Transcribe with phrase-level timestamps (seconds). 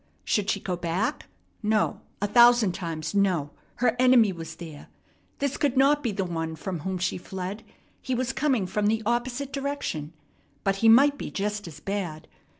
[0.23, 1.27] Should she go back?
[1.61, 3.51] No, a thousand times, no!
[3.75, 4.87] Her enemy was there.
[5.37, 7.61] This could not be the one from whom she fled.
[8.01, 10.13] He was coming from the opposite direction,
[10.63, 12.27] but he might be just as bad.